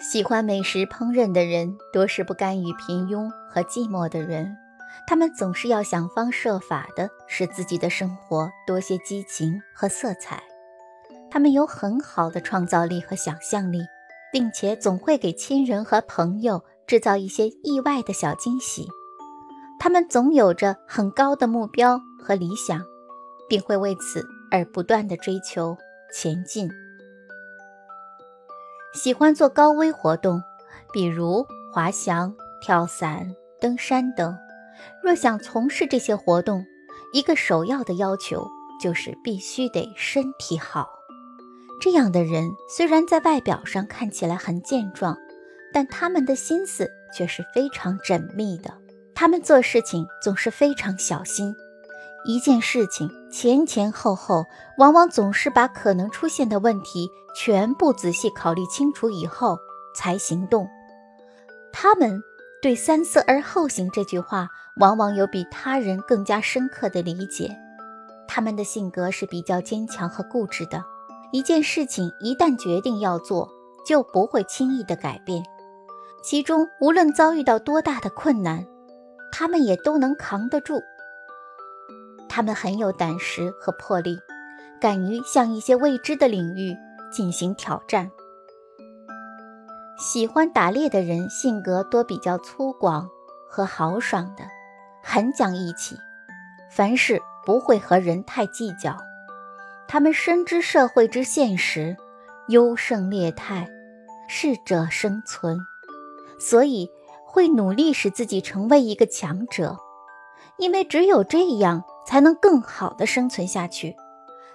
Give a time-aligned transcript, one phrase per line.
[0.00, 4.56] 喜欢美食烹饪的人，多是不甘于平庸和寂寞的人。
[5.06, 10.42] 他们总是要想方设法的使自己的生活多些激情和色彩。
[11.30, 13.80] 他们有很好的创造力和想象力，
[14.32, 18.86] 并且总会给亲人和朋友制造一些意外的小惊喜。
[19.78, 22.80] 他们总有着很高的目标和理想，
[23.48, 25.76] 并会为此而不断的追求
[26.12, 26.70] 前进。
[28.94, 30.42] 喜欢做高危活动，
[30.92, 34.36] 比如滑翔、跳伞、登山等。
[35.02, 36.64] 若想从事这些活动，
[37.12, 38.46] 一个首要的要求
[38.80, 40.88] 就是必须得身体好。
[41.80, 45.18] 这样的人虽然在外表上看起来很健壮，
[45.72, 48.72] 但他们的心思却是非常缜密的。
[49.14, 51.54] 他们做事情总是非常小心，
[52.26, 54.46] 一件事情前前后后，
[54.78, 59.58] 往往总是把可能出现的问题全部仔细考虑清楚以后
[59.94, 60.66] 才行动。
[61.70, 62.22] 他们
[62.62, 67.54] 对“三思而后行”这句话，往往有比他人更加深刻的理解。
[68.26, 70.82] 他们的性格是比较坚强和固执的，
[71.30, 73.46] 一件事情一旦决定要做，
[73.86, 75.44] 就不会轻易的改变。
[76.22, 78.66] 其中无论遭遇到多大的困难，
[79.30, 80.80] 他们也都能扛得住。
[82.34, 84.18] 他们很有胆识和魄力，
[84.80, 86.76] 敢于向一些未知的领域
[87.12, 88.10] 进行挑战。
[89.96, 93.06] 喜欢打猎的人性格多比较粗犷
[93.48, 94.42] 和豪爽的，
[95.00, 95.96] 很讲义气，
[96.72, 98.96] 凡事不会和人太计较。
[99.86, 101.96] 他们深知社会之现实，
[102.48, 103.68] 优胜劣汰，
[104.28, 105.56] 适者生存，
[106.40, 106.90] 所以。
[107.26, 109.76] 会努力使自己成为一个强者，
[110.56, 113.94] 因为只有这样才能更好的生存下去。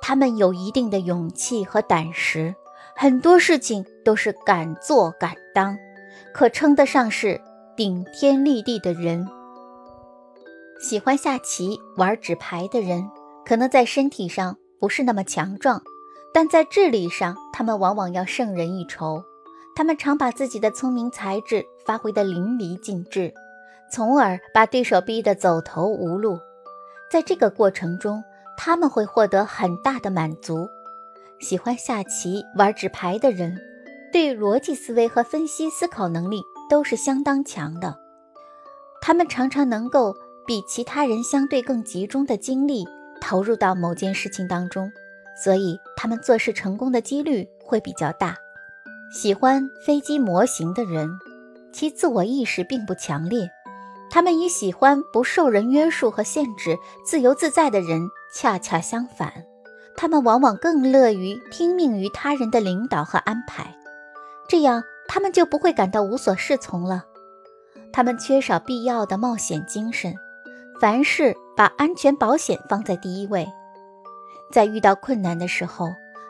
[0.00, 2.54] 他们有一定的勇气和胆识，
[2.96, 5.78] 很多事情都是敢做敢当，
[6.34, 7.40] 可称得上是
[7.76, 9.28] 顶天立地的人。
[10.80, 13.08] 喜欢下棋、玩纸牌的人，
[13.44, 15.80] 可能在身体上不是那么强壮，
[16.34, 19.22] 但在智力上，他们往往要胜人一筹。
[19.76, 23.32] 他们常把自己的聪明才智发挥得淋漓尽致，
[23.92, 26.38] 从而把对手逼得走投无路。
[27.12, 28.24] 在这个过程中，
[28.56, 30.66] 他们会获得很大的满足。
[31.40, 33.60] 喜欢下棋、玩纸牌的人，
[34.10, 36.40] 对逻辑思维和分析思考能力
[36.70, 37.98] 都是相当强的。
[39.02, 40.14] 他们常常能够
[40.46, 42.86] 比其他人相对更集中的精力
[43.20, 44.90] 投入到某件事情当中，
[45.44, 48.34] 所以他们做事成功的几率会比较大。
[49.12, 51.10] 喜欢飞机模型的人，
[51.74, 53.50] 其自我意识并不强烈。
[54.14, 59.32] 他们与喜欢不受人约束和限制、自由自在的人恰恰相反。
[59.96, 63.74] 他们往往更乐于听命于他人的领导和安排，
[64.46, 67.04] 这样他们就不会感到无所适从了。
[67.90, 70.14] 他们缺少必要的冒险精神，
[70.78, 73.48] 凡事把安全保险放在第一位。
[74.52, 75.88] 在遇到困难的时候，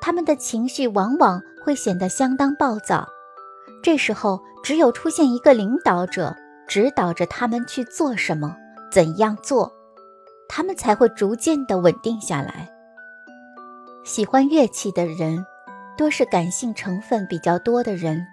[0.00, 3.08] 他们的情绪往往会显得相当暴躁，
[3.82, 6.36] 这时候只有出现一个领导者
[6.66, 8.56] 指导着他们去做什么、
[8.90, 9.72] 怎样做，
[10.48, 12.70] 他们才会逐渐的稳定下来。
[14.04, 15.44] 喜欢乐器的人，
[15.96, 18.26] 多是感性成分比较多的人，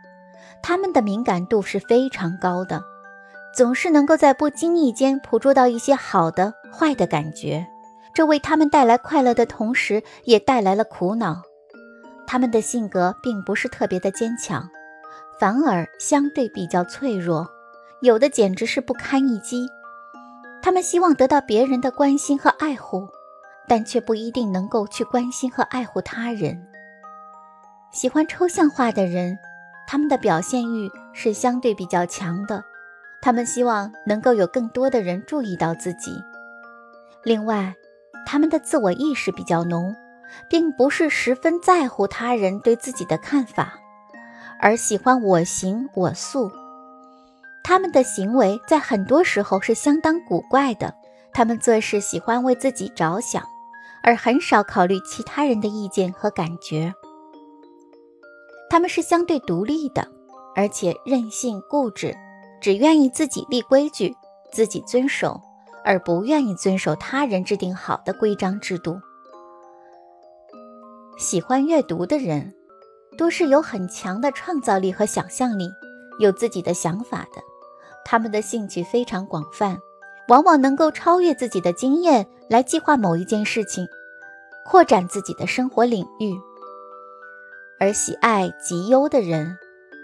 [0.62, 2.84] 他们的敏感度是非常高的，
[3.56, 7.66] 总是能够在不经意间捕捉到一些好的、坏的感觉，
[8.14, 11.42] 这为他们带来快乐的同时，也带来了苦恼。
[12.28, 14.70] 他们的性格并不是特别的坚强，
[15.40, 17.48] 反而相对比较脆弱，
[18.02, 19.68] 有的简直是不堪一击。
[20.62, 23.08] 他们希望得到别人的关心和爱护，
[23.68, 26.68] 但却不一定能够去关心和爱护他人。
[27.92, 29.38] 喜欢抽象化的人，
[29.88, 32.64] 他们的表现欲是相对比较强的，
[33.22, 36.12] 他们希望能够有更多的人注意到自己。
[37.24, 37.74] 另外，
[38.26, 39.96] 他们的自我意识比较浓。
[40.50, 43.74] 并不是十分在乎他人对自己的看法，
[44.62, 46.50] 而喜欢我行我素。
[47.64, 50.94] 他们的行为在很多时候是相当古怪的。
[51.34, 53.42] 他们做事喜欢为自己着想，
[54.04, 56.94] 而很少考虑其他人的意见和感觉。
[58.70, 60.06] 他们是相对独立的，
[60.56, 62.14] 而且任性固执，
[62.60, 64.14] 只愿意自己立规矩，
[64.52, 65.40] 自己遵守，
[65.86, 69.00] 而不愿意遵守他人制定好的规章制度。
[71.18, 72.54] 喜欢阅读的人，
[73.18, 75.70] 多是有很强的创造力和想象力，
[76.20, 77.42] 有自己的想法的。
[78.04, 79.80] 他们的兴趣非常广泛，
[80.28, 83.88] 往往能够超越自己的经验来计划某一件事情，
[84.66, 86.40] 扩展自己的生活领域。
[87.80, 89.58] 而喜爱集忧的人，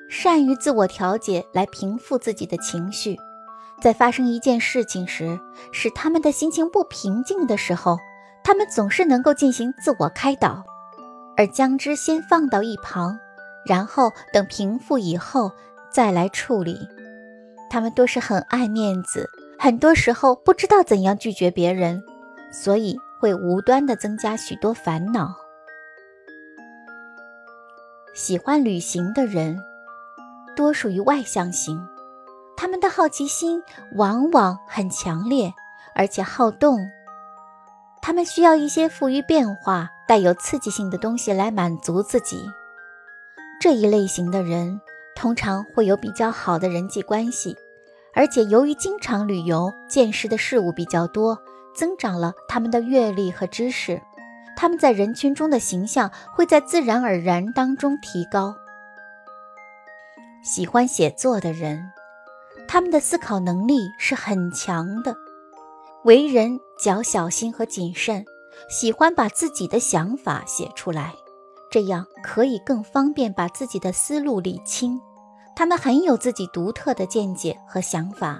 [0.09, 3.17] 善于自我调节来平复自己的情绪。
[3.79, 5.39] 在发生一件事情时，
[5.71, 7.97] 使他们的心情不平静的时候，
[8.43, 10.63] 他们总是能够进行自我开导，
[11.37, 13.19] 而将之先放到一旁，
[13.67, 15.51] 然后等平复以后
[15.91, 16.79] 再来处理。
[17.69, 19.29] 他们都是很爱面子，
[19.59, 22.03] 很多时候不知道怎样拒绝别人，
[22.51, 25.35] 所以会无端的增加许多烦恼。
[28.13, 29.61] 喜欢旅行的人，
[30.55, 31.79] 多属于外向型。
[32.55, 33.61] 他们的好奇心
[33.93, 35.53] 往往很强烈，
[35.93, 36.79] 而且好动。
[38.01, 42.49] 他们需要一些富于变化、带有刺激性的东西来满足自己。
[43.59, 44.81] 这一类型的人
[45.17, 47.57] 通常会有比较好的人际关系，
[48.13, 51.35] 而且由于经常旅游、见识的事物比较多，
[51.73, 53.99] 增长了他们的阅历和知识。
[54.55, 58.55] 他们在人群中的形象会在自然而然当中提高。
[60.43, 61.91] 喜欢写作的人。
[62.67, 65.15] 他们的思考能力是很强的，
[66.03, 68.23] 为人较小心和谨慎，
[68.69, 71.15] 喜欢把自己的想法写出来，
[71.71, 75.01] 这样可以更方便把自己的思路理清。
[75.57, 78.39] 他们很有自己独特的见解和想法。